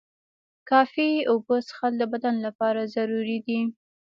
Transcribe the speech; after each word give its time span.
کافی 0.69 1.09
اوبه 1.31 1.55
څښل 1.67 1.93
د 1.99 2.03
بدن 2.13 2.35
لپاره 2.45 2.81
ضروري 2.95 3.37
دي. 3.45 3.59